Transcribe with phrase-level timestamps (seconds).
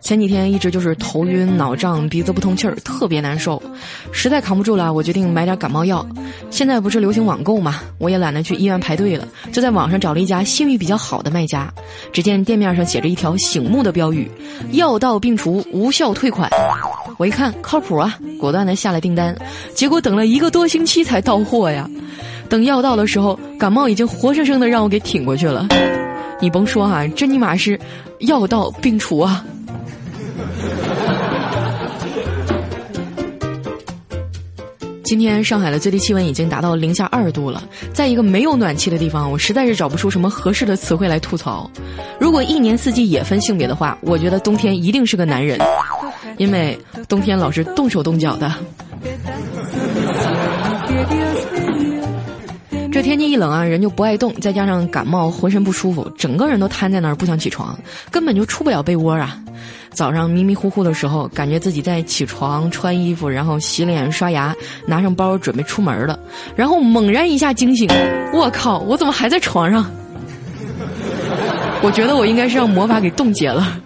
[0.00, 3.60] 前几天一直就是头晕脑胀、鼻子不通气儿，特别难受，
[4.12, 6.06] 实在扛不住了，我决定买点感冒药。
[6.50, 11.72] 现在不是流行网购嘛，我也懒得去医院排队了，就在网上找了一家信誉比较好的卖家。
[12.12, 14.30] 只见店面上写着一条醒目的标语
[14.72, 16.48] ：“药到病除，无效退款。”
[17.18, 19.36] 我一看靠谱啊，果断的下了订单。
[19.74, 21.90] 结果等了一个多星期才到货呀。
[22.48, 25.66] 等药到的时候，感冒已经活生生的让我给挺过去了。
[26.40, 27.78] 你甭说哈，这尼玛是
[28.20, 29.44] 药到病除啊！
[35.02, 37.62] 今天上海的最低气温已经达到零下二度了，
[37.94, 41.68] 在一个没有暖气的地方，我实在是找不出什么合适的词汇来吐槽。
[42.20, 45.58] 如果一年四季也分性别的话，我觉得冬天一定是个男人，
[46.36, 48.52] 因为冬天老是动手动脚的。
[52.98, 57.78] 这天气一冷啊，人就不爱动，再加上感冒，浑身不舒服，整个人都瘫在那儿不想起床，
[58.10, 59.40] 根本就出不了被窝啊。
[59.90, 64.52] 早上迷迷糊糊的时候，感觉自己在起床、穿衣服，然后洗脸、刷牙，
[64.84, 66.18] 拿上包准备出门了，
[66.56, 67.88] 然后猛然一下惊醒，
[68.32, 69.88] 我靠，我怎么还在床上？
[71.82, 73.78] 我觉得我应该是让魔法给冻结了。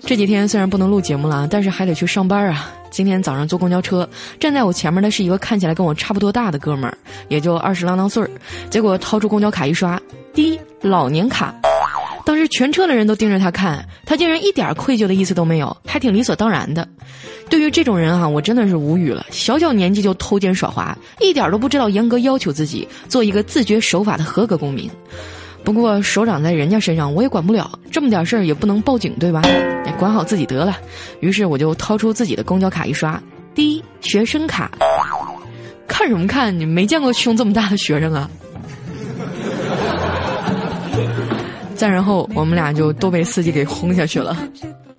[0.00, 2.72] 这几天虽然不能录节目了，但是还得去上班啊。
[2.94, 8.30] 今天早上坐公交车，站在我前面的是一个看起来跟我差不多大的哥们儿，也就二十啷当岁儿。
[8.70, 10.00] 结果掏出公交卡一刷，
[10.32, 11.52] 滴，老年卡。
[12.24, 16.88] 当时全车的人都盯着他看，他竟然一点愧疚的意思都没有，还挺理所当然的。
[17.50, 19.26] 对于这种人哈，我真的是无语了。
[19.32, 24.88] 小小年纪就偷奸耍滑，一点都不知道严格要求自己，做一个自觉守法的合格公民。
[25.64, 29.42] 不过手长在人家身上，我也管不了，这么点事儿也不能报警，对吧？
[29.98, 30.76] 管好自己得了。
[31.20, 33.22] 于是我就掏出自己的公交卡一刷，
[33.54, 34.70] 第一学生卡。
[35.86, 36.58] 看什么看？
[36.58, 38.28] 你没见过胸这么大的学生啊！
[41.76, 44.36] 再然后我们俩就都被司机给轰下去了。